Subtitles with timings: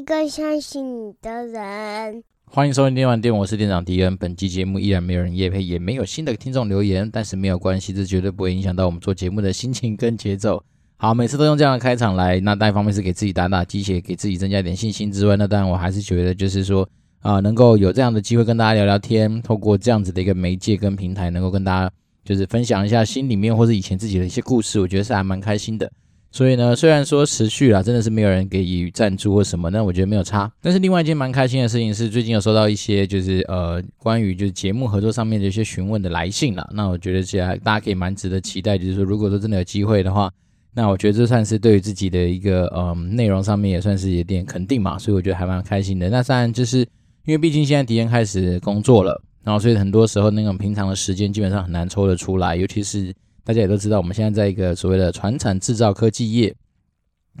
[0.00, 2.24] 也需要一个相信你的人。
[2.46, 4.16] 欢迎收听电玩店，我是店长迪恩。
[4.16, 10.62] 本期节目依然没有人夜配，也没有新的听众留言，但是没有关系，这绝对不会影响到我们做节目的心情跟节奏。
[10.96, 16.88] 好，每次都用这样的开场来，那单一方面是给自己打打鸡血，给自己增加点信心之外，那当然我还是觉得就是说
[17.20, 21.92] 啊、能够有这样的机会跟大家聊聊天，透过这样子的一个媒介跟平台，能够跟大家。
[22.22, 25.90] 就是分享一下心里面或者以前自己的一些故事，我觉得是还蛮开心的。
[26.32, 30.50] 所以呢，虽然说持续啦，真的是没有人给予赞助或什么，但我觉得没有差。
[30.62, 36.68] 但是另外一件蛮开心的事情是，最近有收到一些就是呃关于就是节目合作上面的一些询问的来信啦。
[36.72, 40.30] 那我觉得其实大家可以蛮值得期待，就是说如果说真的有机会的话，
[40.72, 44.98] 那我觉得这算是对于自己的一个嗯内容上面也算是有点肯定嘛。
[44.98, 46.08] 所以我觉得还蛮开心的。
[46.10, 46.78] 那当然就是
[47.24, 49.20] 因为毕竟现在敌人开始工作了。
[49.42, 53.10] 然后，所以很多时候那种平常的时间基本上很难抽得出来，尤其是
[53.50, 56.54] 大家也都知道，我们现在在一个所谓的传产制造科技业，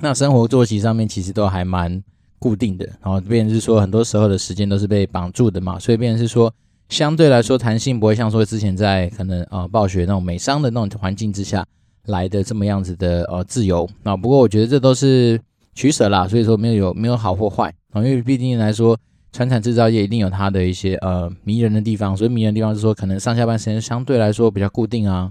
[0.02, 2.02] 那生活作息上面其实都还蛮
[2.40, 2.84] 固定的。
[3.00, 6.52] 然后，变成是说很多时候的时间都是被绑住的嘛，所以变成是说
[6.88, 11.64] 相对来说弹性不会像说之前在可能呃暴雪那种美商的那种环境之下
[12.06, 13.88] 来的这么样子的呃自由。
[14.02, 15.40] 那不过我觉得这都是
[15.76, 18.98] 取舍啦，所以说没有有没有好或坏啊，因为毕竟来说。
[19.32, 25.30] 传产制造业一定有它的一些呃迷人的地方，所以迷人的地方是说，可能上下班时间相对来说比较固定啊，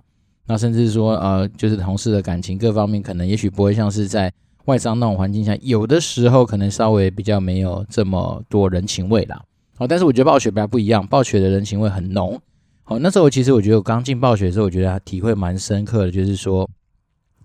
[0.50, 4.34] 那甚至说呃，就是同事的感情各方面，可能也许不会像是在
[4.66, 9.40] 外商那种环境下，有的时候可能稍微比较没有这么多人情味啦。
[9.78, 12.42] 好，但是我觉得暴雪比较不一样，暴雪的人情味很浓。
[12.84, 16.68] 好，那时候其实我觉得我刚进暴雪的时候，我觉得体会蛮深刻的，就是说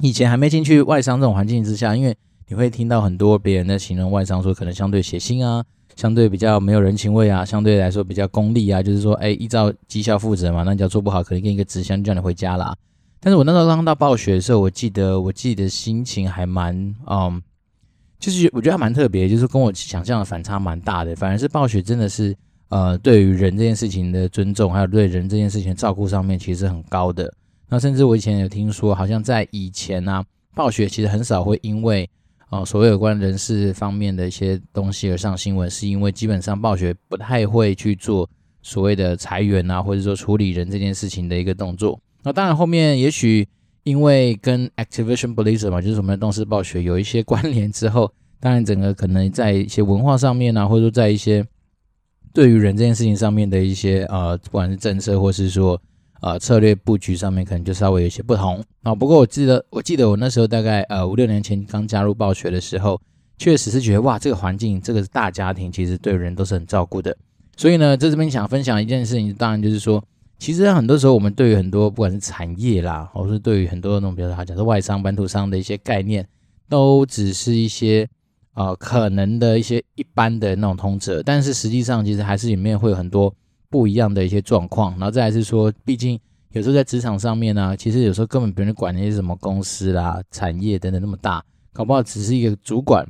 [0.01, 2.17] 以前还没进去外商这种环境之下，因为
[2.49, 5.63] 你会听到很多别人的形容外商说可能相对血腥啊。
[5.97, 12.75] 相对比较没有人情味啊，相对来说比较功利啊，就是说，哎，依照绩效负责嘛，那你要做不好，可能给你一个纸箱就叫你回家啦。
[13.25, 16.77] 但是我那时候刚到暴雪的时候，我记得我记得心情还蛮，
[17.07, 17.43] 嗯，
[18.21, 21.17] 就是我觉得还蛮特别，就是跟我想象的反差蛮大的。
[21.17, 22.37] 反而是暴雪真的是，
[22.69, 27.33] 呃，对于人这件事情的尊重，还有对人这件事情照顾上面，其实很高的。
[27.67, 30.23] 那甚至我以前有听说，好像在以前啊，
[30.55, 32.07] 暴雪其实很少会因为
[32.51, 38.29] 哦，所谓有关人事方面的一些东西而上新闻，是因为基本上暴雪不太会去做
[38.61, 41.99] 所谓的裁员啊，或者说处理人这件事情的一个动作。
[42.25, 43.47] 那当然后面也许
[43.85, 51.47] 因为跟 Activision Blizzard 嘛，就是我们的动视暴雪有一些关联之后，当然整个可能在一些文化上面啊，或者说在一些
[52.33, 55.81] 对于人这件事情上面的一些呃，不管是政策或是说。
[56.21, 58.95] 呃，策略布局上面可能就稍微有一些不同啊。
[58.95, 62.99] 不过我记得，我记得我那时候大概呃五六年前刚加入暴雪的时候，
[63.37, 67.15] 确实是觉得哇，这个环境，这个大家庭，其实对人都是很照顾的。
[67.59, 70.03] 所以呢，在这边想分享一件事情，当然就是说，
[70.39, 76.27] 其实很多时候我们对于很多不管是产业啦，或是对于很多那种比如说讲是外商、本土商的一些概念，
[76.69, 78.09] 都只是一些
[78.55, 83.35] 呃可能的一些一般的那种通则，但是实际上其实还是里面会有很多。
[83.71, 86.17] 不一样的一些状况，然后再来是说，毕竟
[86.53, 93.05] 有时候在职场上面呢、其实有时候根本不用管那些什么公司啦、产业等等那么大，搞不好只是一个主管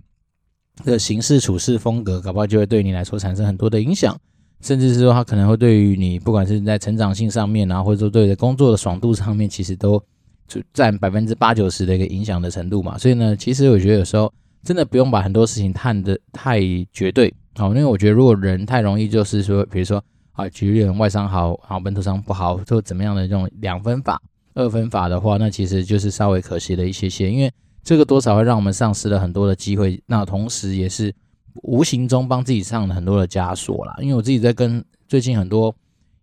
[0.82, 4.18] 的行事处事风格，搞不好就会对你来说产生很多的影响，
[4.64, 10.02] 甚至是说他可能会对于你，不管是在成长性上面啊，或者说对于工作的爽度上面，其实都
[10.48, 12.96] 就占百分之八九十的一个影响的程度嘛。
[12.96, 14.32] 所以呢，其实我觉得有时候
[14.62, 16.60] 真的不用把很多事情看得太
[16.92, 20.02] 绝对，好，因为我觉得如果人太容易就是说，比如说。
[20.36, 24.20] 啊，举例外商好，好本土商不好，就怎么样的这种两分法、
[24.54, 27.48] 二分法的话，那其实就是稍微可惜了一些些，因为
[27.84, 31.14] 这个多少会让我们丧失了很多的机会，那同时也是
[31.62, 33.94] 无形中帮自己上了很多的枷锁啦。
[34.00, 35.74] 因为我自己在跟最近很多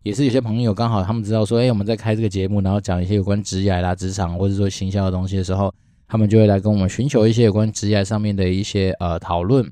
[0.04, 5.74] 也是有些朋友刚好他们知道说，哎，我们在开这个节目，然后讲一些有关职业啦、职场或者说行销的东西的时候，
[6.08, 9.72] 他们就会来跟我们寻求一些有关职业上面的一些呃讨论。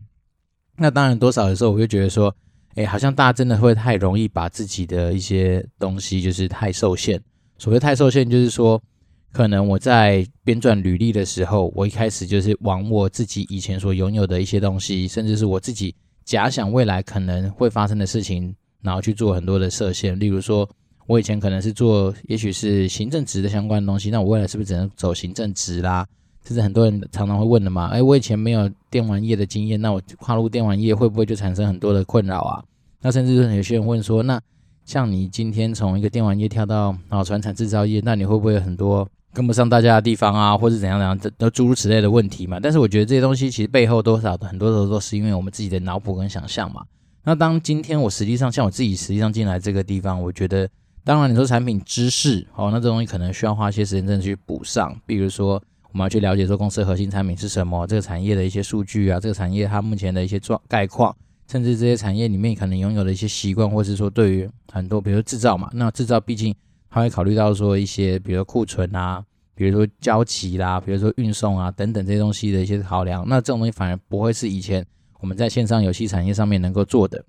[0.77, 2.35] 那当然多少的时候，我会觉得说。
[2.75, 7.19] 哎，好像大家真的会太容易把自己的一些东西就是太受限。
[7.57, 8.81] 所谓太受限，就是说，
[9.31, 15.95] 可能我在编撰履历的时候，我一开始就是往我自己以前所拥有的一些东西，甚至是我自己
[16.25, 20.19] 假想未来可能会发生的事情，然后去做很多的设限。
[20.19, 20.67] 例如说，
[21.05, 26.05] 我以前可能是做，也许是行政职的相关的东西，那我未来是不是只能走行政职啦？
[26.43, 27.87] 这是很多人常常会问的嘛？
[27.87, 32.63] 哎，我以前没有电玩业的经验，那我跨入电玩业会不会就产生很多的困扰啊？
[33.01, 34.41] 那甚至有些人问说，那
[34.85, 42.59] 像你今天从一个电玩业跳到啊传产制造业，那你会不会有很多跟不上大家的地方啊，或者怎样怎样的都诸如此类的问题嘛？
[42.59, 46.83] 但是我觉得这些东西其实背后多少很多时候都是因为我们自己的脑补跟想象嘛。
[47.23, 50.67] 那当今天我实际上像我自己实际上进来这个地方，我觉得
[51.03, 55.61] 当然你说产品知识哦，那这东西可能需要花一些时间真的去补上，比如说。
[55.91, 61.15] 我们要去了解说公司核心产品是什么，这个产业的一些数据啊，这个产业它目前的一些状概况，
[61.51, 66.53] 甚至这些产业里面可能拥有的一些习惯，或是说对于很多，比如制造嘛，那制造毕竟
[66.89, 69.23] 他会考虑到说一些，比如说库存啊，
[69.55, 74.85] 比如说交期啦，比如说运送啊等等这些东西的一些考量，那这种东西反而不会是以前
[75.19, 77.23] 我们在线上游戏产业上面能够做的。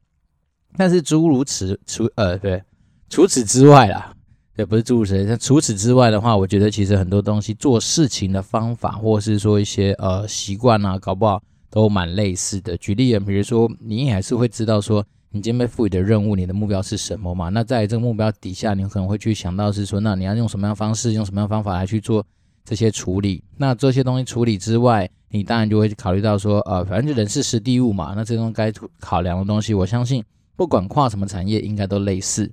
[0.77, 2.63] 但是诸如此除呃对，
[3.09, 4.15] 除此之外啦。
[4.57, 12.77] 也不是诸如此类，但除此之外的话，我觉得其实很多东西做事情的方法，或是说一些呃习惯啊，搞不好都蛮类似的。
[12.77, 17.51] 举例啊，比如说你还是会知道说，你今天被赋予的任务，你的目标是什么嘛？
[17.51, 22.27] 那在这个目标底下，你可能会去想到是说，那你要用什么样方式，用什么样方法来去做
[22.65, 23.45] 这些处理。
[23.57, 28.15] 那这些东西处理之外，你当然就会考虑到说，呃，反正就人事时地物嘛。
[28.17, 30.25] 那这种该考量的东西，我相信
[30.57, 32.51] 不管跨什么产业，应该都类似。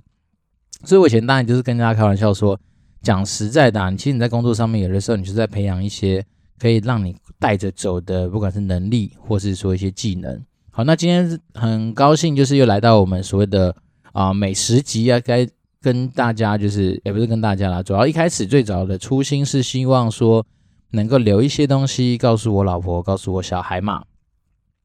[0.84, 2.56] 所以，我以前当然就是跟大家开玩笑说，
[3.02, 6.24] 讲实在的，你其实你在工作上面，有的时候你是在培养一些
[6.60, 10.40] 可以让你带着走的，不管是能力，或是说一些技能。
[10.78, 13.74] 好，那今天很高兴，就是又来到我们所谓的
[14.12, 15.44] 啊美食集啊，该
[15.82, 20.46] 跟大家就是也不是跟大家啦，主要一开始最早的初心是希望说
[20.92, 24.04] 能够留一些东西告诉我老婆，告诉我小孩嘛。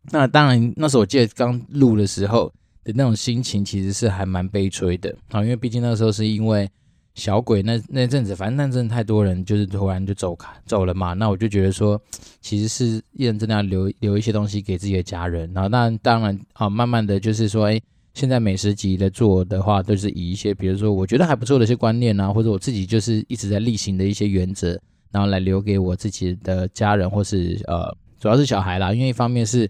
[0.09, 2.51] 那当然，那时候我记得刚录的时候。
[2.83, 6.69] 的那种心情其实是还蛮悲催的啊，因为毕竟那时候是因为
[7.15, 12.01] 小鬼那那阵子，反正那阵子太多人就是突然就走开走了嘛，那我就觉得说，
[12.41, 15.51] 其实是一人真的要留留一些东西给自己的家人。
[15.53, 17.79] 然后当然当然啊，慢慢的就是说，哎，
[18.13, 24.79] 现在美食级的做的话，都是以一些比如说我觉得还不错的一些观念啊，或者我自己就是一直在例行的一些原则，
[25.11, 29.69] 然后来留给我自己的家人或是呃，主要是小孩啦，因为一方面是。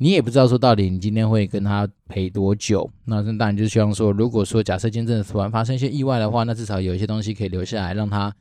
[0.00, 8.32] 你也不知道说到底你今天会跟他陪多久，那当然就是希望说，如果说假设今天真的突然发生一些意外的话，那至少有一些东西可以留下来，让他，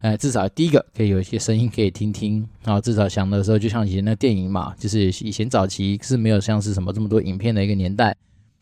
[0.00, 8.14] 呃，至少第一个可以有一些声音可以听听，然后至少想的时候，就像以前那电影嘛，就是以前早期是没有像是什么这么多影片的一个年代，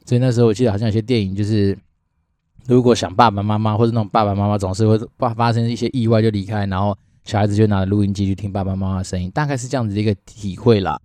[0.07, 1.77] 所以那时候我记得好像有些电影就是，
[2.69, 11.01] 如果想爸爸妈妈或者那种爸爸妈妈总是会发发生一些意外就离开，然后小孩子就拿着录音机去听爸爸妈妈的声音，大概是这样子的一个体会啦。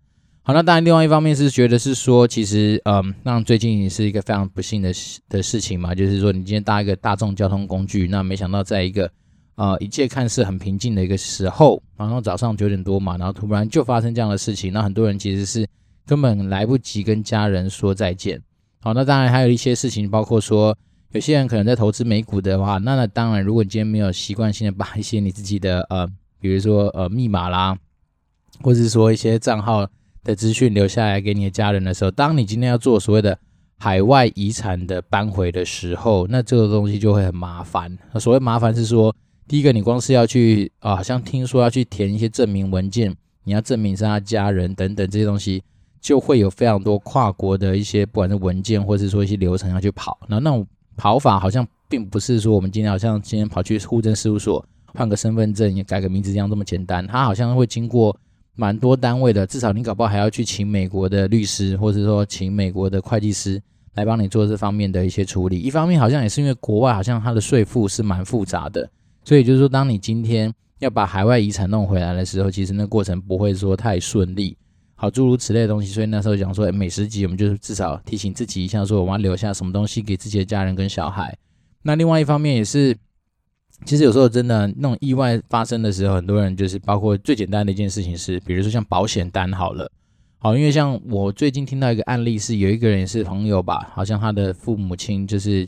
[0.50, 9.12] 好，那当然，另外一方面是觉得是说，其实，嗯，那最近也是一个非常不幸的事的事情嘛，就是说，你今天搭一个大众交通工具，那没想到在一个，
[9.58, 15.68] 呃，一切看似很平静的一个时候，然后早上九点多嘛，然后突然就发生这样的事情，那很多人其实是
[16.08, 18.42] 根本来不及跟家人说再见。
[18.82, 20.76] 好，那当然还有一些事情，包括说，
[21.12, 26.08] 有些人可能在投资美股的话，那那当然，如果你今天没有习惯性的把一些你自己的，呃，
[26.40, 27.78] 比如说，呃，密码啦，
[28.64, 29.88] 或者是说一些账号。
[30.30, 33.38] 的资讯留下来给你的家人的时候，当你今天要做所谓的
[33.80, 37.98] 海外遗产的搬回的时候，那这个东西就会很麻烦。
[38.20, 39.14] 所谓麻烦是说，
[39.48, 45.64] 第一个你光是要去啊，好像听说要去填一些证明文件，你要证明是他家人等等这些东西，
[46.00, 50.20] 就会有非常多跨国的一些不管是文件或是说一些流程要去跑。
[50.28, 58.16] 那那种跑法好像并不是说我们今天好像今天跑去户政事务所换个身份证也改个名字这样这么简单，它好像会经过。
[58.60, 63.62] 蛮多单位的，至少你搞不好还要去请美国的律师，或者说请美国的会计师
[63.94, 65.58] 来帮你做这方面的一些处理。
[65.58, 68.90] 一方面好像也是因为国外好像它的税负是蛮复杂的，
[69.24, 74.58] 所以就是说，当你今天要把海外遗产弄回来的时候，其实那过程不会说太顺利。
[74.96, 81.34] 好，诸如此类的东西，所以那时候讲说，美食集我们就至少提醒自己一下，说我们要留下什么东西给自己的家人跟小孩。
[81.82, 82.94] 那另外一方面也是。
[83.86, 89.90] 其实有时候真的那种意外发生的时候，很多人就是包括最简单的一件事情是，比如说像保险单好了，
[90.38, 95.68] 好，因为像我最近听到一个案例是，有一个人是朋友吧，好像他的父母亲就是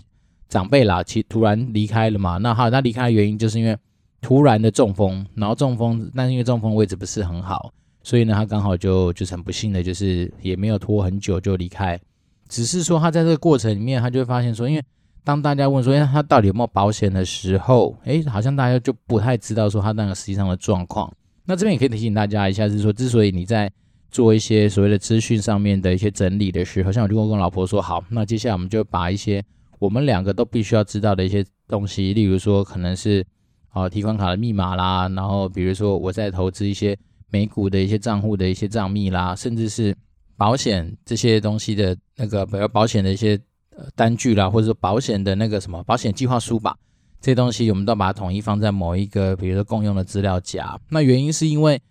[0.49, 2.37] 长辈啦，其突然离开了嘛。
[2.37, 3.75] 那好，他离开的原因就是因为
[4.19, 11.99] 突然的中风，然后中风，但是因为中风位置不是很好，所以呢，他刚好就就是很不幸的，就是也没有拖很久就离开，
[12.49, 14.83] 只是说他在这个过程里面，他就会发现说，因为。
[15.23, 21.11] 当大家问说，哎，他到底有没有保险的时候，哎，好像大家就不太知道说他那个实际上的状况。
[21.45, 23.71] 那这边也可以提醒大家一下，是说，之所以你在
[24.09, 29.43] 做一些所谓的资讯上面的一些整理的时候，像我就跟老婆说，好，那接下来我们就把一些
[29.77, 33.23] 我们两个都必须要知道的一些东西，例如说可能是
[33.69, 36.97] 啊提款卡的密码啦，然后比如说我在投资一些
[37.29, 39.95] 美股的一些账户的一些账密啦，甚至是
[40.35, 43.39] 保险这些东西的那个比如保险的一些。
[43.95, 46.75] 单据啦，或者说保险的那个什么保险计划书吧，
[47.19, 50.79] 这些东西我们都把它统一放在某一个，比如说共用的资料夹。
[50.89, 51.81] 那原因是因为，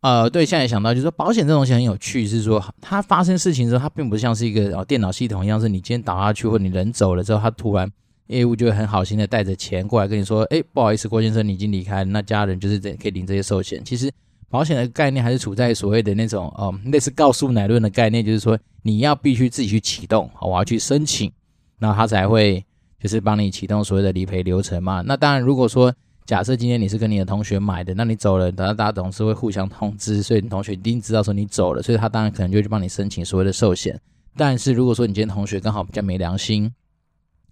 [0.00, 7.90] 呃，对，现在想到就是说保险这东西很有趣，是说它发生事情之后，它并不像是一个哦电脑系统一样，是你今天倒下去或你人走了之后，它突然
[8.28, 13.84] 业务就会很好心的带着钱过来跟你说，哎，不好意思，郭先生你已经离开，那家人就是这可以领这些寿险。
[13.84, 14.10] 其实
[14.48, 21.30] 保险的概念还是处在所谓的那种呃类似告诉乃论的概念，就是说你要必须自己去启动，我要去申请，
[21.78, 22.64] 那他才会
[23.00, 25.02] 就是帮你启动所谓的理赔流程嘛。
[25.02, 25.92] 那当然，如果说
[26.24, 34.00] 假设今天你是跟你的同学买的，那你走了，等到大家董事会互相通知，所以你同学一定知道说你走了，所以他当然可能就会去帮你申请所谓的寿险。
[34.36, 36.72] 但是如果说你今天同学刚好比较没良心，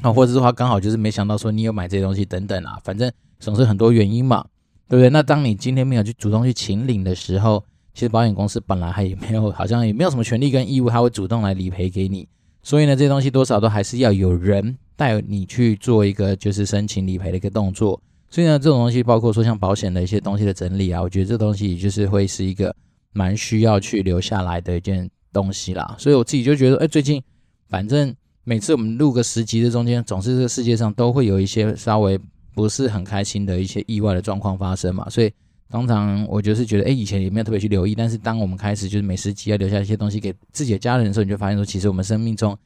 [0.02, 4.44] 啊，或者是说他刚好就是没想到说你有买这些东西等等啊，反正总是很多原因嘛。
[4.88, 5.10] 对不对？
[5.10, 7.64] 那当你今天没有去主动去请领的时候，
[7.94, 12.28] 其实保险公司本来还也没有，好像也没有什么权利跟义务，他会主动来理赔给你。
[12.62, 18.00] 所以呢，这些东西多少都还是要有人带你去做一个就是申请理赔的一个动作。
[18.30, 22.74] 所以呢，这种东西包括说像保险的一些东西的整理啊，我觉得这东西就是会是一个
[23.12, 25.94] 蛮需要去留下来的一件东西啦。
[25.98, 27.22] 所以我自己就觉得，哎，最近
[27.68, 28.14] 反正
[28.44, 32.20] 每次我们录个十集的中间，总是这个世界上都会有一些稍微。
[32.54, 35.32] 不是很开心的一些意外的状况发生嘛，所以
[35.70, 42.56] 通常我就是觉得，哎，以前也没有特别去留意，但是当我们开始就是每十集要留下一些东西给自己的家人的时候，你就发现说，其实我们生命中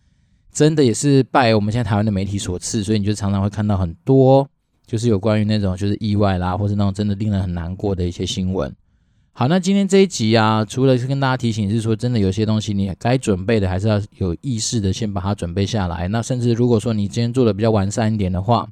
[0.52, 4.46] 真的也是拜我们现在台湾的媒体所赐，所以你就常常会看到很多
[4.86, 8.74] 就是有关于那种就是意外啦，或是那种真的令人很难过的一些新闻。
[9.32, 16.08] 好，那今天这一集啊，除了是跟大家提醒是说，真的有些东西你该准备的还是要有意识的先把它准备下来。
[16.08, 18.68] 那甚至如果说你今天做的比较完善一点的话，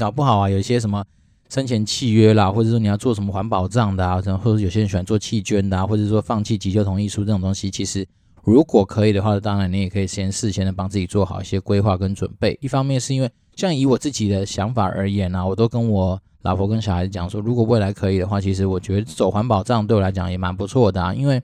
[0.00, 1.04] 搞不好啊，有一些什么
[1.50, 8.06] 生前契约啦，或者说你要做什么环保账的啊，或者有些人喜欢做弃捐的啊，或者说放弃急救同意书这种东西，其实
[8.42, 12.58] 如果可以的话，当然你也可以先事先的帮自己做好一些规划跟准备。
[12.62, 21.42] 一方面是因为像以我自己的想法而言啊，我都跟我老婆跟小孩子讲说，如果未来可以的话，其实我觉得走环保账对我来讲也蛮不错的啊，因为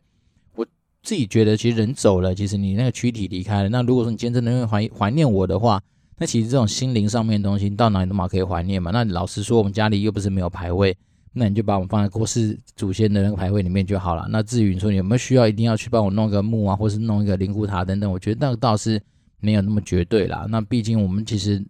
[0.54, 0.64] 我
[1.02, 5.82] 自己觉得其实人走了，其实你那个躯体离开了，那如果说你今天真的因为怀怀念我的话。
[6.18, 8.90] 那其实这种心灵上面的东西，到哪里都嘛可以怀念嘛。
[8.90, 10.96] 那老实说，我们家里又不是没有牌位，
[11.34, 14.26] 那你就把我们放在过世祖先的那个牌位里面就好了。
[14.30, 18.98] 那至于你说有没有需要一定要去帮我弄个墓啊，或是弄一个灵骨塔等等，我觉得那个倒是
[19.40, 20.46] 没有那么绝对啦。
[20.48, 21.62] 那毕竟我们其实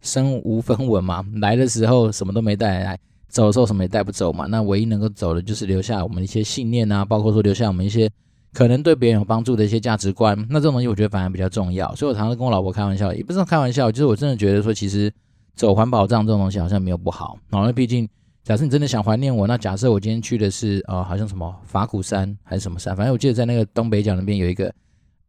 [0.00, 4.46] 身无分文嘛，来的时候什么都没带来，走的时候什么也带不走嘛。
[4.46, 8.10] 那唯一能够走的就是留下我们一些信念啊，包括说留下我们一些。
[8.52, 11.94] 可能对别人有帮助的一些价值观，那这种东西我觉得反而比较重要。
[11.94, 15.12] 所以我常常跟我老婆开玩笑，也不是开玩笑，就是我真的觉得说，其实
[15.54, 17.38] 走环保账这种东西好像没有不好。
[17.48, 18.08] 然后毕竟，
[18.42, 24.74] 假设你真的想怀念我，那假设我今天去的是呃，好像什么法鼓山还是什么山，反正我记得在那个东北角那边有一个，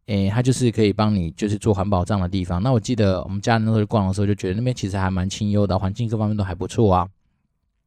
[0.07, 2.61] 诶，它就是可以帮你就是做环保账的地方。
[2.63, 7.07] 那我记得我们家人那时候逛的时候就觉得那边其实还蛮清幽的，环境各方面都还不错啊。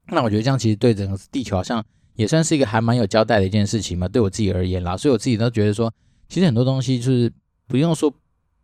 [0.07, 1.85] 那我觉得这样其实对整个地球好像。
[2.17, 5.93] 也算是一个还蛮有交代的一件事情嘛，对我自己而言啦，所以我自己都觉得说，
[6.29, 7.33] 其实很多东西就是
[7.67, 8.13] 不用说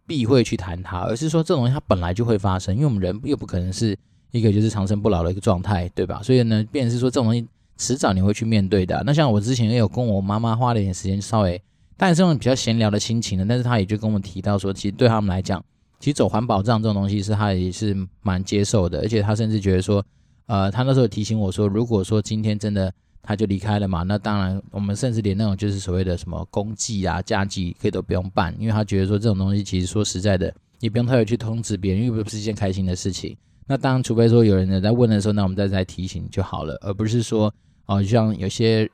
[0.07, 3.97] 避讳去谈它，而是说这种东西它本来就会发生，因为我们人又不可能是
[4.31, 6.21] 一个就是长生不老的一个状态，对吧？
[6.23, 7.45] 所以呢，便是说这种东西
[7.77, 9.03] 迟早你会去面对的。
[9.05, 11.61] 那像我之前也有跟我妈妈花了一点时间，稍微，
[11.97, 15.61] 但是这种比较闲聊的心情的，但是她也就跟我提到说，其实对他们来讲，
[15.99, 20.05] 其实走环保账这种东西是他也是蛮接受的，而且他甚至觉得说，
[20.47, 22.93] 呃，他那时候提醒我说，如果说今天真的。
[23.23, 33.37] 他就离开了嘛，那当然，我们甚至连那种就是所谓的什么公祭啊、家祭，可以都不用办，因为他觉得说这种东西其实说实在的，你不用特别去通知别人，因为不是一件开心的事情。
[33.67, 37.53] 那当然，除非说有人在问的时候，那我们再再提醒就好了，而不是说
[37.87, 38.91] 哦，像有些，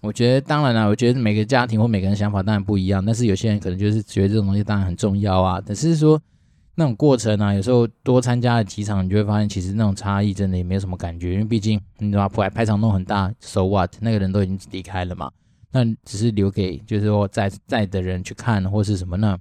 [0.00, 6.20] 我觉得当然了，我觉得每个家庭或每个人想法当然不一样，但是有些人可能就是觉得这种东西当然很重要啊，只是说。
[6.76, 13.92] 那种过程啊，有时候多参加了几场，你就会发现其实那种差异真的也没有什么感觉，因为毕竟你知道排排场弄很大，so what？
[14.00, 15.30] 那个人都已经离开了嘛，
[15.72, 19.36] 那只是留给就是说在在的人去看或是什么呢？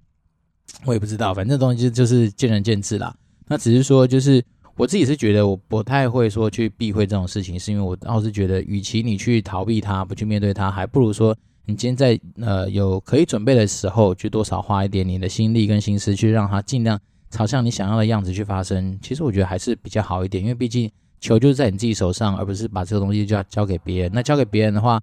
[0.86, 3.16] 我也不知道，反正东西就是见仁见智啦。
[3.48, 4.44] 那只是说，就是
[4.76, 17.00] 我自己是觉得我不太会说去避讳这种事情，是因为我倒是觉得，与其你去逃避它，不去面对它，还不如说你今天在呃有可以准备的时候，去多少花一点你的心力跟心思去让它尽量。
[17.30, 24.12] 朝向你想要的样子去发生，其实我觉得还是比较好一点，因为毕竟球就是在你自己手上，而不是把这个东西就要交给别人。
[24.14, 25.00] 那交给别人的话，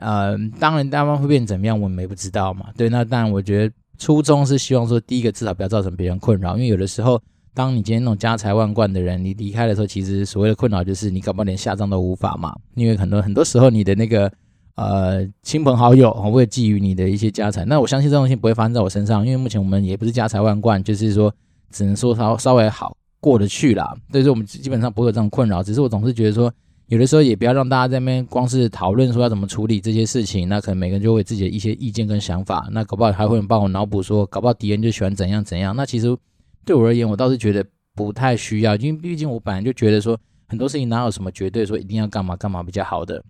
[0.00, 2.66] 呃，当然对方会变怎么样，我们也不知道嘛。
[2.76, 7.20] 对，那当然我觉得初衷是希望说，第一个至少不要造成别人困扰，因为有的时候，
[7.52, 12.56] 当你今天那种家财万贯的人，你离开的时候，其实所谓的困扰就是你搞不好连下葬都无法嘛。
[12.74, 14.32] 因为很多很多时候，你的那个
[14.76, 17.66] 呃亲朋好友会觊觎你的一些家产。
[17.68, 21.34] 那我相信这种东西不会发生在我身上，因为目前我们也不是家财万贯，就是说。
[21.76, 25.62] 只能说稍稍微好过得去啦，所以说我们基本上不会有这种困扰。
[25.62, 26.52] 只是我总是觉得说，
[26.86, 32.66] 有的时候也不要让大家在那边光是讨论说要怎么处理这些事情，那可能每个人就会自己的一些意见跟想法。
[32.70, 35.76] 那搞不好还会帮我脑补说，搞不好敌人就喜欢怎样怎样。
[35.76, 36.16] 那其实
[36.64, 37.64] 对我而言，我倒是觉得
[37.94, 40.18] 不太需要，因为毕竟我本来就觉得说，
[40.48, 43.22] 很多事情哪有什么绝对说一定要干嘛干嘛比较好的。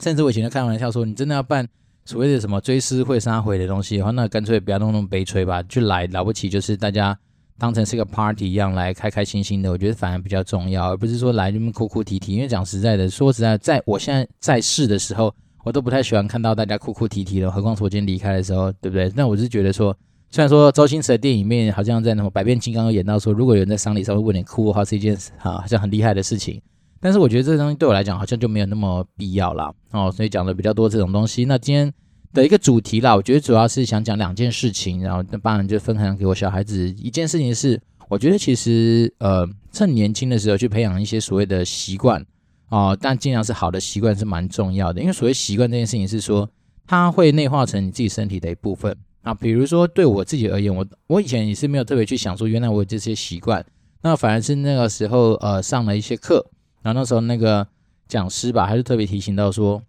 [0.00, 1.66] 甚至我以前就开玩笑说，你真的要办
[2.04, 7.18] 所谓的什么追思会、杀回的东西的话，那干脆不要弄那么悲催吧，就来了不起，就是大家
[7.58, 12.34] 当成是个 party 一样来开开心心的，我觉得反而比较重要，而不是说来这么哭哭啼啼。
[12.34, 15.34] 因为讲实在的，说实在，在我现在在世的时候，
[15.64, 19.10] 我都不太喜欢看到大家哭哭啼啼的，何况是我今天离开的时候，对不对？
[19.14, 19.96] 那我是觉得说，
[20.30, 26.60] 虽然说周星驰的电影里面好像在那么百变金刚有演到说，如果有人在丧礼上会为你哭的话，是一件啊好像很厉害的事情。
[27.00, 29.72] 但是我觉得这东西对我来讲好像就没有那么必要啦。
[29.92, 31.44] 哦，所以讲的比较多这种东西。
[31.44, 31.92] 那今天
[32.34, 36.90] 的一个主题啦，我觉得主要是想讲两件事情，然后那当然就分享给我小孩子。
[36.98, 42.22] 一件事情是，我觉得其实呃趁年轻的时候去培养一些所谓的习惯
[42.68, 45.00] 哦，但尽量是好的习惯是蛮重要的。
[45.00, 46.50] 因为所谓习惯这件事情是说，
[46.86, 49.32] 它会内化成你自己身体的一部分啊。
[49.32, 53.64] 比如说对我自己而言，我我以前也是没有特别去想说，原来我有这些习惯，
[54.02, 56.44] 那反而是那个时候呃上了一些课。
[56.82, 57.66] 然后那时候那个
[58.06, 59.82] 讲师吧，还是特别提醒到说，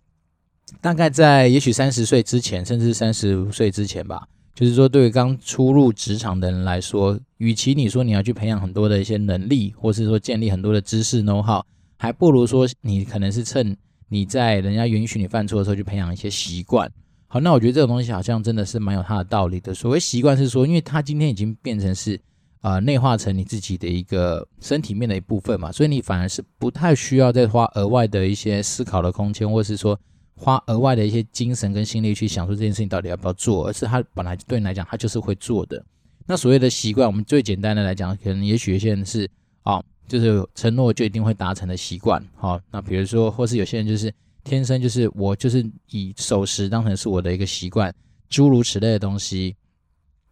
[0.82, 11.64] 大概在也许三十岁之前，甚至三十五岁之前吧，就是说对于刚初入职场的人来说，与其你说你要去培养很多的一些能力，或是说建立很多的知识 know how，
[11.98, 13.76] 还不如说你可能是趁
[14.10, 16.92] 你在人家允许你犯错的时候去培养一些习惯。
[17.28, 19.74] 好，那我觉得这种东西好像真的是蛮有它的道理的。
[19.74, 22.20] 所谓习惯是说，因为它今天已经变成是。
[22.62, 30.00] 啊，内化成你自己的一个身体面的一部分嘛，所以你反而是不太需要再花额外的一些思考的空间，或是说
[30.36, 35.84] 花额外的一些精神跟心力去想说这件事情到底要不要做，而是他本来对你来讲，他就是会做的。
[36.28, 39.30] 那所谓的习惯，我们最简单的来讲，可能也许有些人是
[39.64, 42.22] 啊，就是承诺就一定会达成的习惯。
[42.36, 44.14] 好，那比如说，或是有些人就是
[44.44, 47.94] 天生就是我就是以守时当成是我的一个习惯，
[48.28, 49.56] 诸如此类的东西。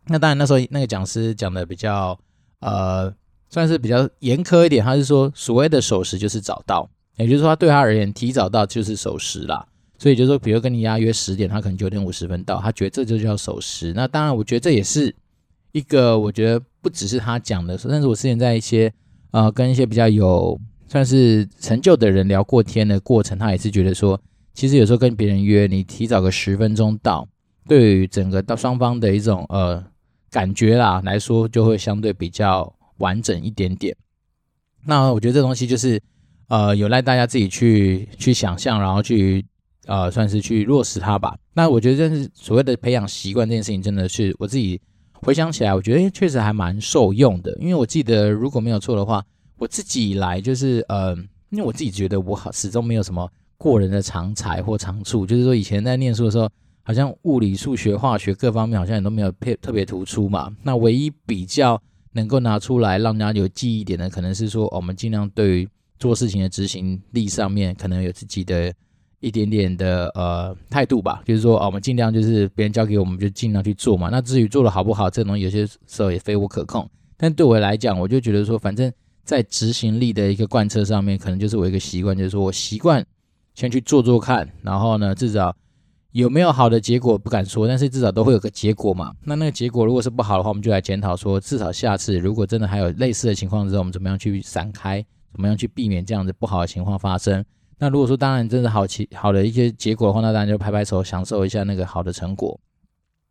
[0.05, 2.19] 那当然，那时候那个讲师讲的比较，
[2.60, 3.13] 呃，
[3.49, 4.84] 算是比较严苛一点。
[4.84, 9.65] 他是说，所谓的守时就是早到，也就是说，他对他而言，提早到就是守时啦。
[9.97, 13.93] 所以就是说，比如跟你压约十点，他可能九点五十分到，他觉得这就叫守时。
[13.93, 15.13] 那当然，我觉得这也是
[15.71, 18.91] 一个，我觉得不只是他讲的，甚至我之前在一些
[19.32, 24.19] 呃跟一些比较有算是成就的人聊过天的过程，他也是觉得说，
[24.53, 27.27] 其实有时候跟别人约，你提早个十分钟到，
[27.67, 29.84] 对于整个到双方的一种呃。
[30.34, 33.95] 感觉啦来说，就会相对比较完整一点点。
[34.84, 36.01] 那我觉得这东西就是，
[36.47, 39.45] 呃，有赖大家自己去去想象，然后去
[39.86, 41.38] 呃，算是去落实它吧。
[41.54, 44.80] 那我觉得这是所谓的培养习惯这件事情，真的是我自己
[45.13, 47.56] 回想起来，我觉得确实还蛮受用的。
[47.60, 49.24] 因为我记得如果没有错的话，
[49.58, 51.15] 我自己以来就是呃，
[51.50, 56.50] 因为我自己觉得我好始终没有什么过人的长才或长处，就是说以前在念书的时候。
[56.86, 60.54] 好像物理、数学、化学各方面好像也都没有特特别突出嘛。
[60.63, 68.74] 那唯一比较能够拿出来让人家有记忆点的，可能是说我们尽量对于做事情的执行力上面，可能有自己的
[69.23, 71.23] 一点点的呃态度吧。
[71.25, 74.09] 就是说，我们尽量就是别人交给我们就尽量去做嘛。
[74.12, 76.88] 那至于做的好不好，这种有些时候也非我可控。
[77.17, 78.91] 但对我来讲，我就觉得说，反正
[79.23, 83.03] 在执行力的一个贯彻上面，可能就是我一个习惯，就是说我习惯
[83.55, 85.55] 先去做做看，然后呢，至少。
[86.13, 89.12] 有没有好的结果不敢说，但是至少都会有个结果嘛。
[89.23, 97.43] 那那个结果如果是不好的话，我们就来检讨说，至少下次如果真的还有类似的情况之后，我们怎么样去闪开，怎么样去避免这样子不好的情况发生。
[97.84, 102.58] 那如果说当然真的好奇好的一些结果的话，那当然就拍拍手享受一下那个好的成果。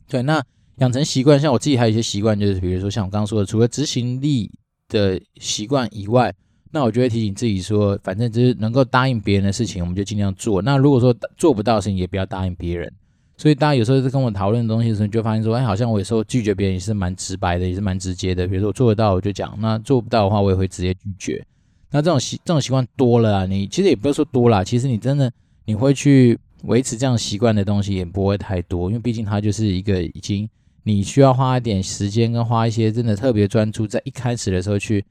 [0.07, 0.45] 对，那
[0.77, 4.51] 养成习惯，像我自己还有一些习惯，就是比如说像我刚刚说的，除了执行力
[4.89, 6.35] 的习惯以外。
[6.75, 10.63] 那我就会提醒自己说，反正就是能够答应别人的事情，我们就尽量做。
[10.63, 12.91] 那如果说做不到的事情，也不要答应别人。
[13.37, 18.47] 所以大家有时候在跟我讨论东西的时候，你就发现说，哎，好像我有时候拒绝别人也是蛮直白的，也是蛮直接的。
[18.47, 21.47] 比如说我做得到，我就讲；那做不到的话，我也会直接拒绝。
[21.93, 25.31] 那这种习这种习惯多了啊，你其实也不要说多了，其实你真的
[25.67, 30.49] 你会去维持这样习惯的东西也不会太多，因为毕竟它就是一个已经
[30.83, 35.05] 你需要花一点时间跟花一些真的特别专注，在一开始的时候去。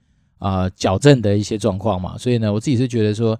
[0.43, 3.39] 呃，矫正的一些状况嘛，所以呢，我自己是觉得说，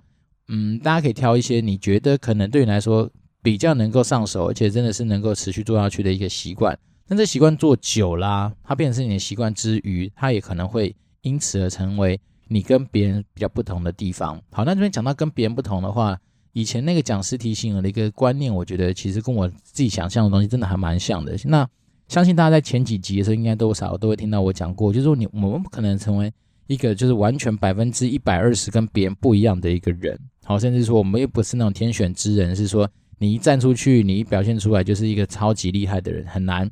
[0.50, 3.10] 嗯，大家可以挑一些你觉得可能对你来说
[3.42, 6.78] 比较能够上手，而且真的是能够持续做下去的一个习惯。
[7.08, 12.22] 但这习惯做久啦，它变成你的习惯之余，它也可能会因此而成为
[12.52, 14.42] 你跟别人比较不同的地方。
[14.52, 16.20] 好，那这边讲到跟别人不同的话，
[16.54, 21.36] 以前那个讲师提醒我的一个观念，我觉得其实跟我自己想象的东西真的还蛮像的。
[21.46, 21.68] 那
[22.08, 26.32] 相信大家在前几集的时候，应该多少都会听到我讲过，就是说你我们不可能成为。
[26.68, 36.72] 一个就是完全百分之一百二十跟别人不一样的一个人，好，甚至说我们又不是那种天选之人，是说你一站出去，你一表现出来就是一个超级厉害的人，很难。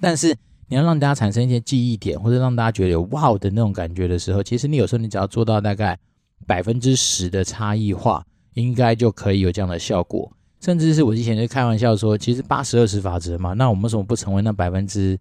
[0.00, 0.36] 但是
[0.68, 5.98] 你要让大家产生一些记忆点，或者让大家觉得有哇的那种感觉的时候，其实你有时候你只要做到大概
[6.46, 8.24] 百分之十的差异化，
[8.54, 10.30] 应该就可以有这样的效果。
[10.60, 15.16] 甚至是我之前就开玩笑说，其实八十二十法则嘛，那我们为什么不成为那百分之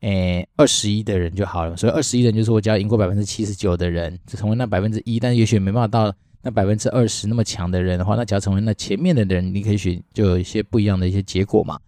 [0.00, 1.76] 诶二十一的人就好了？
[1.76, 11.78] 所以二十一人就是我只要赢过百分之七十九的人，就成为那百分之一，但也许没办法到那百分之二十那么强的人的话，那只要成为那前面的人，你可以选就有一些不一样的一些结果嘛。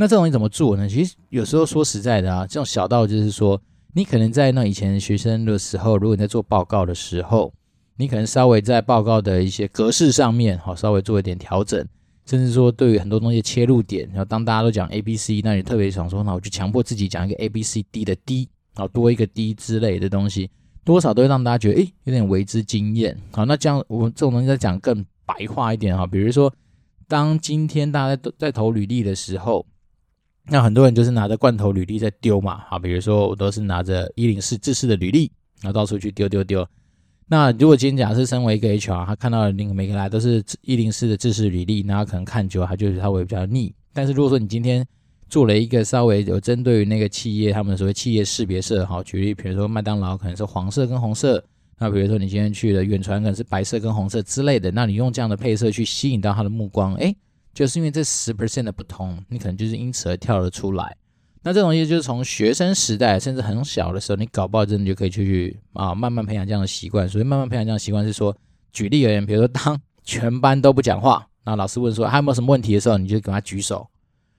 [0.00, 0.88] 那这种你怎么做呢？
[0.88, 3.60] 其实有时候说实在的啊，这种小道就是说，
[3.94, 7.52] 你可能在那以前学生的时候，如果你在做报告的时候，
[7.96, 11.84] 你可能稍微在报告的一些格式上面，好稍微做一点调整。
[12.26, 20.48] 甚至说，对于很多东西切入点，然后当大家都讲 A、B、C，那你特别想说，那我就强迫自己讲一个 A、B、C、D 的 D，然后多一个 D 之类的东西，
[20.84, 23.18] 多少都会让大家觉得，诶，有点为之惊艳。
[23.32, 26.52] 好，那这样我们这种东西再讲更白话一点哈，比如说，
[27.08, 29.66] 当今天大家在在投履历的时候，
[30.50, 35.30] 那很多人就是拿着罐头履历在丢嘛，好，比如说我都是拿着一零四制式的履历，
[35.60, 36.66] 然后到处去丢丢丢。
[37.26, 43.74] 那如果今天假设身为一个 HR，他看到的那个每个来都是一零四的制式履历，那他可能看久了，他就是稍微比较腻。
[43.92, 44.82] 但是如果说你今天
[45.28, 51.44] 做了一个稍微有针对于那个企业，他们所谓企业识别色，好，举例，比如说麦当劳可能是黄色跟红色，
[51.78, 57.14] 那比如说你今天去了远传，可能是白色跟红色之类的，那你用这样的配色去吸引到他的目光，诶，
[57.58, 60.96] 就是因为这十 percent 的不同，你可能就是因此而跳了出来。
[61.42, 67.08] 那这种东西就是从学生时代，甚至很小的时候，你搞不好真的就可以去去啊，慢慢培养这样的习惯。
[67.08, 68.32] 所以慢慢培养这样的习惯是说，
[68.72, 73.90] 举例而言，比如说当 全班都不讲话，那老师问说还有没有什么问题的时候，你就给他举手。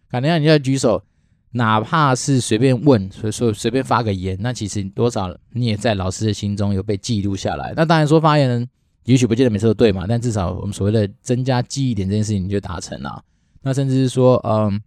[0.09, 1.03] 感觉你就要举手，
[1.51, 7.73] 哪怕是随便问，所以说随便发个言，那其实多少你也在老师的心中有被记录下来。
[7.75, 8.69] 那当然说发言人
[9.05, 13.23] 也许不见得每次都对嘛，但至少我们所谓的增加记忆点这件事情就达成了。
[13.61, 14.81] 那甚至是说，嗯。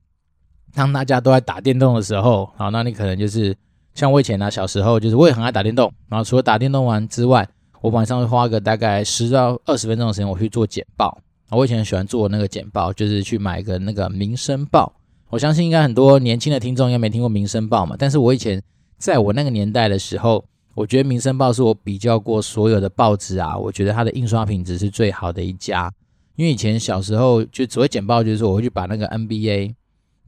[0.74, 3.54] 当大家都在打电动的时候，好，那你可能就是
[3.92, 7.46] 像我以前呢、啊，小时候就是我也很爱打电动，然后除了打电动玩之外，
[7.82, 11.20] 我晚上会花个大概十到二十分钟的时间，我去做简报。
[11.50, 14.90] 我以前很喜欢做那个简报，就是去买个那个民生报。
[15.28, 18.62] 我相信应该很多年轻的听众应该没听过民生报嘛，但是我以前
[18.96, 20.42] 在我那个年代的时候，
[20.74, 25.92] 我觉得民生报是我比较过所有的报纸啊，我觉得它的印刷品质是最好的一家。
[26.36, 29.74] 因为以前小时候就只会简报，就是说我会去把那个 NBA。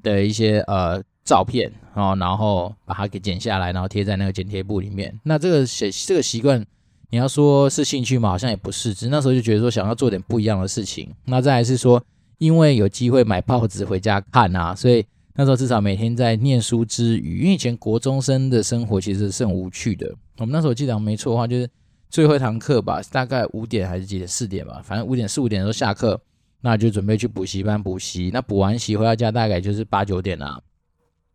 [0.04, 5.18] 的一些呃照片哦，然后把它给剪下来，然后贴在那个剪贴簿里面。
[5.22, 6.62] 那这个写这个习惯，
[7.09, 8.92] 你要说是兴趣嘛，好像也不是。
[8.92, 11.09] 只是那时候就觉得说想要做点不一样的事情。
[11.24, 12.04] 那再来是说，
[12.37, 15.02] 因为有机会买报纸回家看啊，所以
[15.37, 20.14] 那时候至少每天在念书之余，因为以前国中生的生活其实是很无趣的。
[20.38, 21.68] 我们那时候记得没错的话，就是
[22.08, 24.26] 最后一堂课吧，大概五点还是几点？
[24.26, 26.20] 四点吧，反正五点四五点的时候下课。
[26.66, 30.58] 那就准备去补习班补习，那补完习回到家大概就是八九点啦。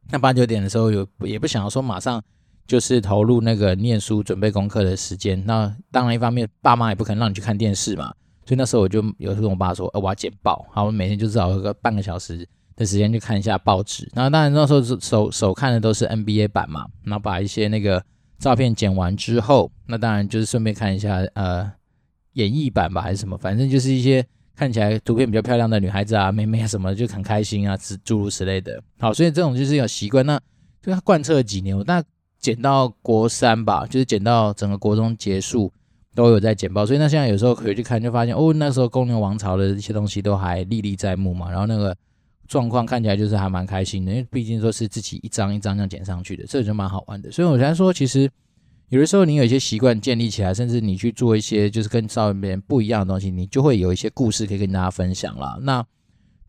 [0.09, 2.19] 那八九点的时候有也不想要说马上
[2.65, 5.45] 就是投入那个念书准备功课的时间。
[5.45, 8.11] 那当然一方面爸妈也不可能让你去看电视嘛，
[8.43, 12.43] 所以那时候我就有时候跟我爸说，呃，我要剪报，好，我每天就至少有个半个小时
[12.75, 14.09] 的时间去看一下报纸。
[14.15, 18.03] 那当然那时候手手看的都是 NBA 版嘛，然后把一些那个
[18.39, 21.71] 照片剪完之后，那当然就是顺便看一下呃
[22.33, 24.25] 演绎版吧还是什么，反正就是一些。
[24.55, 28.83] 看起来图片比较漂亮的女孩子啊、妹妹啊什么的就很开心啊，诸诸如此类的。
[28.99, 30.25] 好，所以这种就是有习惯。
[30.25, 30.37] 那
[30.81, 32.03] 就他贯彻了几年，那
[32.41, 35.71] 剪到国三吧，就是剪到整个国中结束
[36.13, 36.85] 都有在剪报。
[36.85, 41.49] 所以那现在有时候回去看，就发现哦，那时候公牛王朝的一些东西都还历历在目嘛。
[41.49, 41.95] 然后那个
[42.49, 47.31] 状况看起来就是还蛮开心的，因为毕竟说是自己一张一张这样剪上去的，这就蛮好玩的。
[47.31, 48.29] 所以我才说，其实。
[48.91, 55.59] 有的时候，你有一些习惯建立起来，甚至你去做一些就是跟稍微别人不一样的东西，你就会有一些故事可以跟大家分享了。
[55.61, 55.85] 那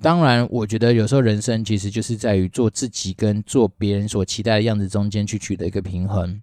[0.01, 6.41] 当然，我觉得有时候人生其实就是在于做自己跟做别人所期待的样子中间去取得一个平衡，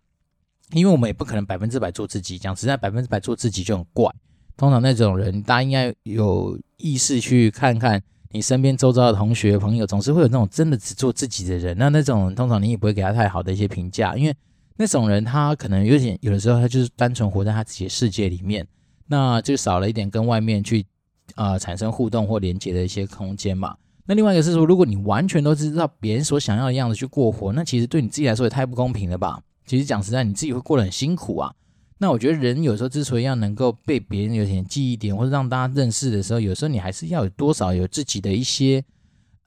[0.73, 4.13] 因为我们也不可能百分之百做自己，讲实在百分之百做自己就很怪。
[4.55, 7.99] 通常那种人，大家应该有意识去看看
[8.31, 11.77] 你身边周遭的同学朋友，总是会有那种真的只做自己的人。
[11.77, 14.35] 那那种通常你也不会给他太好的一些评价，因为。
[14.79, 18.63] 那种人，他可能有点，有的时候他就是单纯活在他自己的世界里面，
[19.07, 20.85] 那就少了一点跟外面去
[21.33, 23.75] 啊、呃、产生互动或连接的一些空间嘛。
[24.05, 29.41] 那另外一个是说，如果你完全都知道别人所想要的样子去过活，那其实对你自己来说也太不公平了吧？
[29.65, 31.51] 其实讲实在，你自己会过得很辛苦啊。
[31.99, 38.83] 那我觉得人有时候之所以要能够被别人有点记忆点，或者让大家认识的时候，有时候你还是要有多少有自己的一些。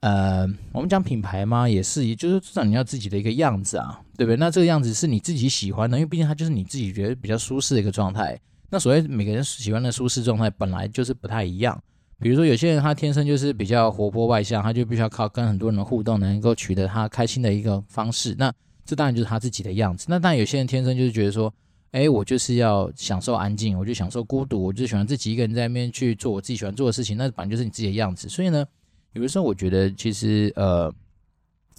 [0.01, 4.35] 呃，我们讲品牌嘛，也是，也就是至少你要自己的一个样子啊，对不对？
[4.35, 8.35] 那这个样子是你自己喜欢的，因为毕竟它就是你自己觉得比较舒适的一个状态。
[8.71, 11.79] 那所谓每个人喜欢的舒适状态本来就是不太一样。
[12.19, 18.35] 比如说有些人他天生就是比较活泼外向，他就必须要靠跟很多人的互动，能够取得他开心的一个方式。
[18.39, 18.51] 那
[18.83, 20.07] 这当然就是他自己的样子。
[20.09, 21.53] 那当然有些人天生就是觉得说，
[21.91, 28.29] 哎，我就是要享受安静，我就享受孤独，我就喜欢自己一个人在那边去做我自己喜欢做的事情，那反正就是你自己的样子。
[28.29, 28.65] 所以呢，
[29.13, 30.93] 有的时候我觉得其实呃，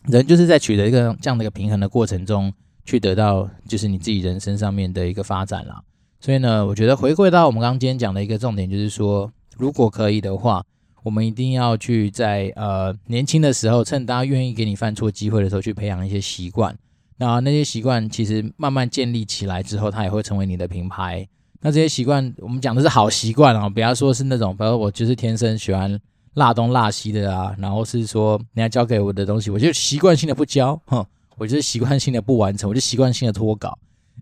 [0.05, 2.53] 人就是在取得一个这样的一个平衡的过程中，
[2.85, 5.83] 去得到就是你自己人生上面的一个发展啦。
[6.21, 10.63] 所以呢，我觉得回归到我们刚刚今天讲的一个重点，就是说，如果可以的话，
[11.03, 16.77] 我们一定要去在呃年轻的时候，趁大家愿意给你犯错机会的时候，去培养一些习惯。
[17.23, 21.25] 那那些习惯其实慢慢建立起来之后，它也会成为你的品牌。
[21.61, 25.97] 那这些习惯，我们讲的是好习惯啊，不要说是那种，比如我就是天生喜欢
[26.35, 31.07] 落东落西的啊，然后是说人家交给我的东西，我就习惯性的不交，哼，
[31.39, 33.79] 我就是习惯性的不完成，我就习惯性的脱稿。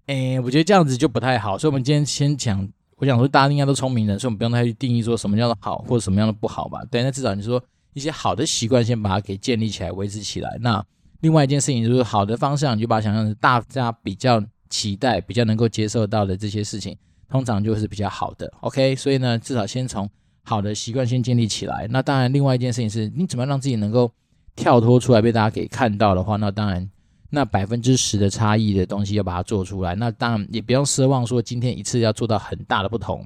[0.08, 6.84] 诶，我觉得这样子就不太好，所以我们今天先讲，我想说大家应该都聪明人，所以我们不用太去定义说什么叫做好或者什么样的不好吧。
[6.90, 7.62] 对，那至少你说
[7.94, 10.58] 一些好的习惯，先把它给建立起来、维持起来。
[10.60, 10.84] 那
[11.20, 16.96] 另外一件事情就是好的方向，你就把它想象成大家比较期待、比较能够接受到的这些事情，
[17.28, 18.52] 通常就是比较好的。
[18.60, 20.08] OK，所以呢，至少先从
[20.42, 21.86] 好的习惯先建立起来。
[21.90, 24.10] 那当然，另外一件事情是你怎么样让自己能够
[24.56, 26.90] 跳脱出来被大家给看到的话，那当然。
[27.32, 33.24] 那百分之十的差异的东西要把它做出来，那当然也不用奢望说今天一次要做到很大的不同。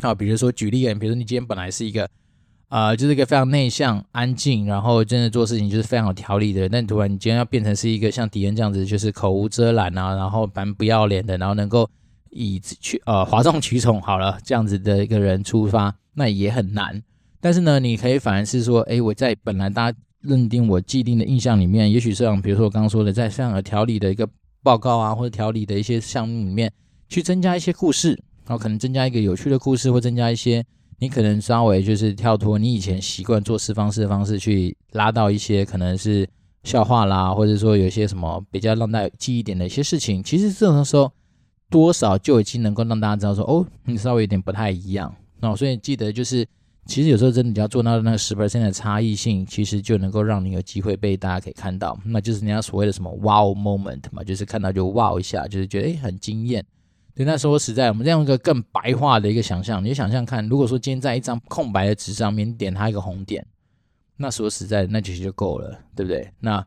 [0.00, 2.06] 好，比如说举例，比如说你今天本来是一个，
[2.74, 11.88] 呃，就是一个非常内向、安静，然后真的做事情就是非常有条理的人，但突然你今天要变成是一个像迪恩这样子，就是口无遮拦啊，然后蛮不要脸的，然后能够
[12.30, 17.00] 以去呃哗众取宠好了这样子的一个人出发，那也很难。
[17.40, 19.98] 但是呢，你可以反而是说，哎，我在本来大家。
[20.26, 24.26] 认定我既定的印象里面，也许是像比如说我刚刚说的，在非常有条理的一个
[24.62, 26.72] 报告啊，或者条理的一些项目里面，
[27.10, 28.12] 去增加一些故事，
[28.46, 30.64] 然后可能增加一个有趣的故事，或增加一些
[30.98, 36.28] 你可能稍微就是跳脱你以前习惯做事方式的方式，去拉到一些可能是
[36.62, 41.10] 笑话啦，或者说有些什么比较让大家记忆点的一些事情，其实这种时候
[41.70, 46.46] 多少就已经能够让大家知道说，哦，你稍微有点不太一样，那所以记得就是。
[46.86, 56.62] 其实有时候真的你要做到那个十 percent 的差异性，其实就能够让你有机会被大家可以看到，那就是人家所谓的什么 wow moment 嘛，就是看到就 wow 一下，就是觉得诶很惊艳。
[57.14, 63.46] 对，那说实在，我们这样一个更白话的一个想象，你就想象看，如果说今天在一张空白的纸上面点它一个红点，
[64.16, 66.30] 那说实在，那其实就够了，对不对？
[66.40, 66.64] 那。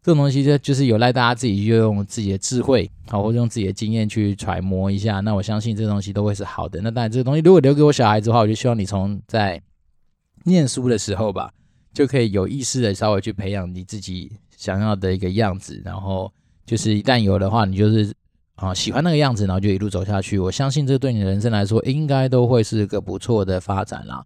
[0.00, 5.20] 这种东西就就是有赖大家自己就用自己的智慧，好，或者用自己的经验去揣摩一下。
[5.20, 6.80] 那我相信这东西都会是好的。
[6.80, 9.60] 那当然，这个东西如果留给我小孩子的话，我就希望你从在
[10.44, 11.52] 念书的时候吧，
[11.92, 15.82] 就可以有意识的稍微去培养你自己想要的一个样子。
[15.84, 16.32] 然后
[16.64, 18.14] 就是一旦有的话，你就是
[18.58, 20.38] 啊喜欢那个样子，然后就一路走下去。
[20.38, 24.24] 我相信这对你人生来说，应该都会是个不错的发展啦。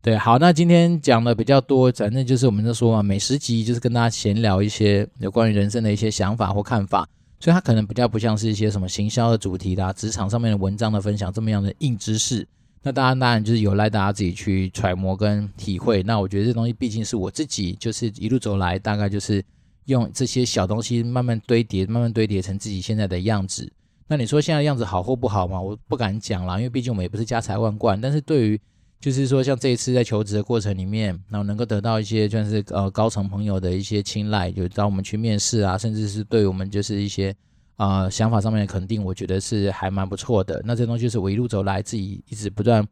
[0.00, 7.06] 对，好，那今天讲的比较多，反正就是我们就说嘛，每十集就是跟大家闲聊一些有关于人生的一些想法或看法，
[7.40, 12.46] 所以它可能比较不像是一些什么行销的主题啦、职场上面的文章的分享这么样的硬知识。
[12.82, 16.02] 那当然，当然就是有赖大家自己去揣摩跟体会。
[16.02, 19.42] 那我觉得这东西毕竟是我自己，就是一路走来，大概就是
[19.86, 23.70] 用这些小东西慢慢堆叠，慢慢堆叠成自己现在的样子。
[24.06, 25.60] 那你说现在样子好或不好嘛？
[25.60, 28.00] 我不敢讲啦，因为毕竟我们也不是家财万贯。
[28.00, 28.60] 但是对于
[29.00, 37.34] 就是说，像这一次在求职的过程里面，然后能够得到一些就是呃高层朋友的一些青睐，就当我们去面试啊，甚至是对我们就是一些
[37.76, 40.62] 啊、想法上面的肯定，我觉得是还蛮不错的。
[40.64, 42.86] 那这东西是我一路走来自己一直不断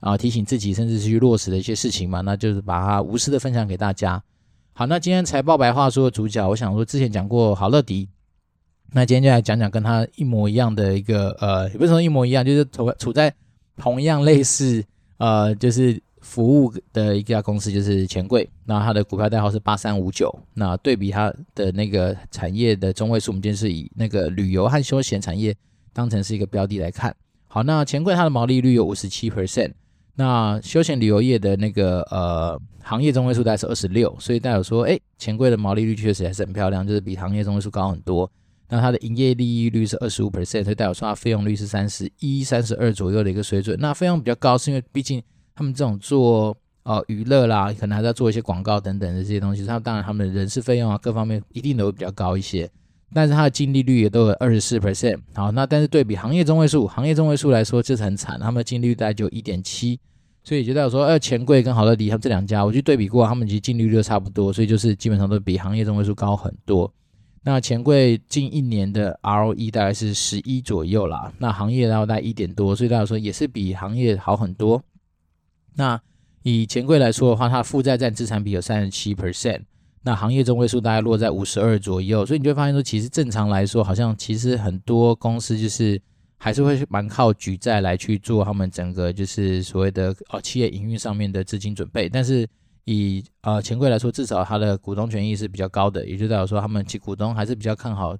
[0.00, 4.22] 啊、提醒自己，甚至是去落实的一些事情嘛，那就是把它无私的分享给大家。
[4.76, 8.08] 好，那今天财报白话说主角，我想说之前讲过好乐迪，
[8.90, 13.32] 那今天就来讲讲跟他一模一样的一个呃，也不是说一模一样，就是处处在
[13.76, 14.84] 同样类似。
[15.18, 20.36] 呃，就是服务的一家公司，就是钱柜，那它的股票代号是八三五九。
[20.54, 25.54] 那对比它的那个产业的中位数，我们今天是以那个旅游和休闲产业
[25.92, 27.14] 当成是一个标的来看。
[27.46, 29.70] 好，那钱柜它的毛利率有五十七 percent，
[30.16, 38.30] 那休闲旅游业的那个呃行业中位数大概是二十六，所以代表说，哎，钱柜的毛利率确实还是很漂亮，就是比行业中位数高很多。
[38.68, 43.76] 那它的营业利益率是二十五 percent，所以代表说它费用率是三十一、三十二左右的一个水准。
[43.78, 45.22] 那费用比较高，是因为毕竟
[45.54, 49.66] 他们这种做呃娱乐啦，可能还在做一些广告等等的这些东西。
[49.66, 52.70] 他当然他们的人事费用啊，各方面一定都会比较高一些。
[53.14, 55.18] 但是它的净利率也都有二十四 percent。
[55.32, 59.98] 好，那但是对比行业中位数，行业中位数来说就是很惨，他们的净利率大概就一点七。
[60.46, 66.92] 所以就代表说，呃，钱柜跟好乐迪他们这两家，我去对比过，他们其实净利率都差不多，所以就是基本上都比行业中位数高很多。
[67.42, 74.82] 那钱柜近一年的 ROE 大概是十一左右啦，那行业然后大概一点多，所以大家说也是比行业好很多。
[75.76, 75.98] 那
[76.42, 79.62] 以钱柜来说的话，它负债占资产比有三十七 percent，
[80.06, 86.00] 那行业中位数大概落在五十二左右，所以你就会发现说，其实正常来说，好像其实很多公司就是
[86.36, 92.06] 还是会蛮靠举债来去做他们整个就是所谓的呃企业营运上面的资金准备。
[92.06, 92.46] 但是
[92.84, 98.14] 以呃钱柜来说，至少他的股东权益是比较高的，也就代表说他们其股东还是比较看好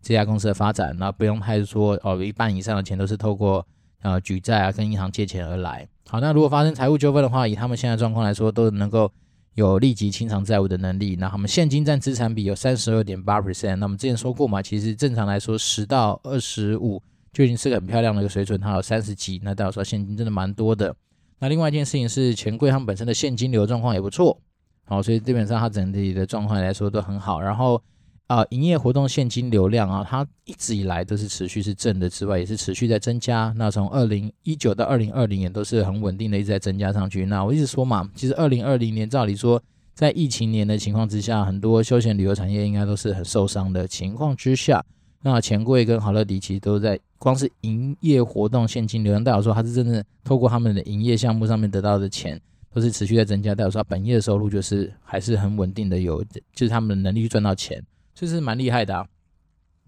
[0.00, 3.66] 这家公司的发展，那不用太说哦，一半以上的钱都是透过
[4.00, 5.86] 呃举债啊跟银行借钱而来。
[6.08, 9.12] 好，那如果发生财务纠纷的话，以他们现在状况来说，都能够
[9.56, 11.16] 有立即清偿债务的能力。
[11.16, 13.74] 那他们现金占资产比有三十二点八 percent。
[13.76, 17.02] 那我们之前说过嘛，其实正常来说十到二十五。
[17.32, 20.96] 就已经是个很漂亮的一个水准，它有三十几，那代表说现金真的蛮多的。
[21.38, 24.40] 那另外一件事情是，钱柜他们本身的现金流状况也不错，
[24.86, 27.38] 好，所以基本上它整体的状况来说都很好。
[27.38, 27.82] 然后
[28.26, 33.54] 啊，营业活动现金流量啊，它一直以来都是持续是正的之外，也是持续在增加。
[33.56, 37.24] 那从二零一九到二零二零年都是很稳定的一直在增加上去。
[37.26, 39.62] 那我一直说嘛，其实二零二零年照理说，
[39.94, 44.84] 在疫情年的情况之下，很多休闲旅游产业应该都是很受伤的情况之下。
[45.22, 52.40] 那钱柜跟好乐迪其实都在光是营业活动现金流量，代表说它是真的透过他们的营业项目上面得到的钱，
[52.72, 57.82] 都是持续在增加，代表说本业的收入就是还是很稳定的，有就是他们的能力去赚到钱，
[58.16, 59.06] 这是蛮厉害的啊。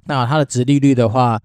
[0.06, 1.40] 那它的殖利率的话，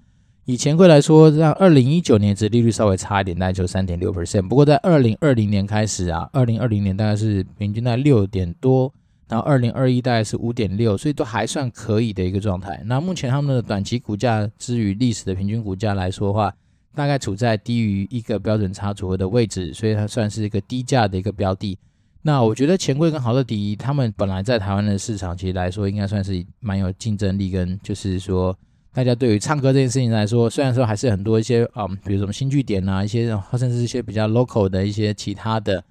[0.46, 8.94] 以钱柜来说，让二零一九年殖利率稍微差一点，大概就三点六 percent，不过在二零二零年开始啊，二零二零年大概是平均在六点多。
[9.30, 12.80] 然后二零二一大概是五点六，所以都还算可以的一个状态。
[12.86, 16.54] 那目前他们的短期股价，之于历史的平均股价来说的话，
[16.94, 21.80] 大概处在低于一个标准差组合的位置，所以它算是一个低价的一个标的。
[22.24, 28.58] 那我觉得钱柜跟好乐迪，他们本来在台湾的市场其实来说，应该算是蛮有竞争力，跟就是说
[28.92, 35.84] 大家对于唱歌这件事情来说，虽然说还是很多一些啊、嗯，比如什么新据点啊，一些甚至一些比较 local 的一些其他的。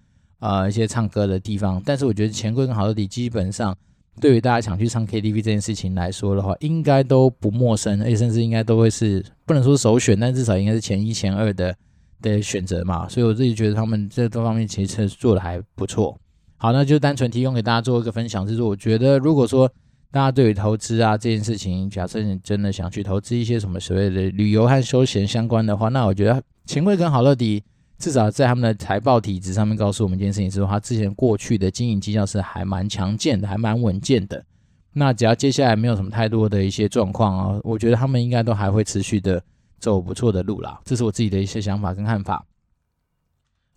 [0.45, 3.73] 呃，一些唱歌的地方，但是我觉得钱柜跟好乐迪基本上
[4.21, 11.73] 对于大家想去唱 KTV 这件事情来说的话，应该都不陌生，而且甚至应该都会是不能说首选，但至少应该是前一、前二的
[12.21, 13.09] 的选择嘛。
[13.09, 16.18] 所以我自己觉得他们这多方面其实做的还不错。
[16.62, 19.68] 好，那就单纯提供给大家做一个分享，就是我觉得如果说
[20.12, 27.64] 大家对于投资啊这件事情，假设你真的想去投资一些什么所谓的旅游和休闲相关的话，那我觉得钱柜跟好乐迪。
[27.98, 34.44] 至少在他们的财报体质上面告诉我们一件事情，是说他之前过去的经营绩效是还蛮强健的，还蛮稳健的。
[34.92, 39.42] 那只要接下来没有什么太多的一些状况啊，我觉得他们应该都还会持续的
[39.81, 40.81] 走不错的路啦。
[40.85, 42.44] 这是我自己的一些想法跟看法。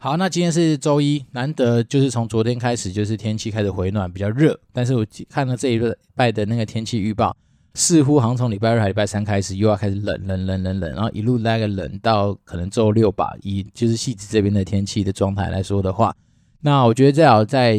[0.05, 4.55] 好，那今天是周一，难得就是从昨天开始就是天气开始回暖，比较热。
[4.71, 7.35] 但是我看了这一礼拜的那个天气预报。
[7.73, 13.35] 似乎好像从礼拜二礼拜三开始又要开始冷冷冷冷冷，然后一路那个冷到可能周六吧。
[13.41, 16.15] 以就是汐止这边的天气的状态来说的话，
[16.61, 17.73] 那我觉得最好在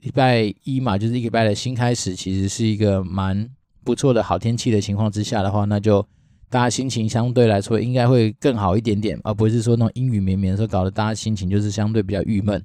[0.00, 3.48] 礼拜一嘛，就是一个礼拜的新开始，其实是一个蛮
[3.82, 6.06] 不错的好天气的情况之下的话，那就
[6.50, 12.62] 大家心情相对来说应该会更好一点点，而不是说那种阴雨绵绵的时候搞得大家心情就是相对比较郁闷。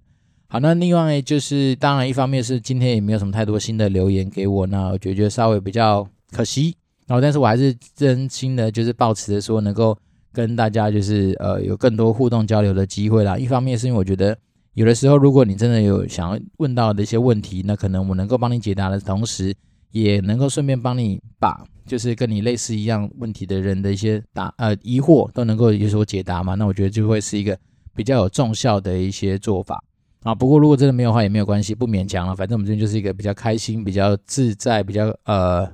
[0.48, 6.06] 好，那另外就是当然一方面是今天也没有什么太多新的留言给我，那我觉得稍微比较。
[6.32, 6.76] 可惜，
[7.08, 9.98] 然后但是我还是真心的，就是抱持着说能够
[10.34, 13.38] 跟大家就是呃有更多互动交流的机会啦。
[13.38, 14.38] 一方面是因为我觉得
[14.74, 19.56] 有的时候，如果你真的有想要问到的一些问题，那可能我能够帮你解答的同时，
[19.92, 26.56] 也能够顺便帮你把就是跟你类似一样问题的人的一些答呃疑惑都能够有所解答嘛。
[26.56, 27.58] 那我觉得就会是一个
[27.96, 29.84] 比较有重效的一些做法
[30.24, 30.34] 啊。
[30.34, 32.36] 不过如果真的没有话，也没有关系，不勉强了。
[32.36, 35.72] 反正我们这边就是一个比较开心、比较自在、比较呃。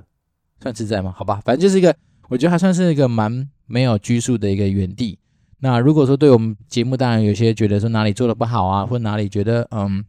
[0.60, 1.12] 算自在吗？
[1.16, 1.92] 好吧，反正就是一个，
[2.28, 5.18] 我觉得还算是一个蛮没有拘束的一个园地。
[5.58, 10.04] 那如果说对我们节目，当然有些觉得说哪里做的不好啊，或哪里觉得嗯，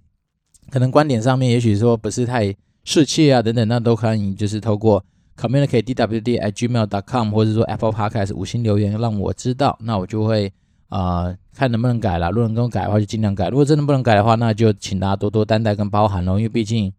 [0.70, 5.04] 可能观点上面也许说不是太士气啊等等，那都可以就是透过
[5.38, 10.52] communicate dwd at gmail dot com 或者说 Apple Podcast 五星留言让我知道，那我就会
[10.90, 12.30] 啊、看能不能改了。
[12.30, 16.92] 如果能够改的话，就尽量改；如果真的不能改的话，那就请大家多多担待跟包涵喽，因为毕竟。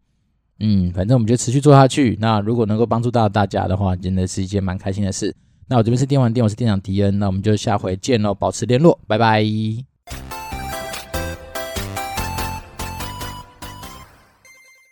[0.61, 2.16] 嗯，反正我们就持续做下去。
[2.20, 5.34] 那如果能够帮助到大家的话，真的是一件蛮开心的事。
[5.66, 7.18] 那我这边是电玩店，我是店长迪恩。
[7.18, 9.93] 那我们就下回见喽，保持联络，拜拜。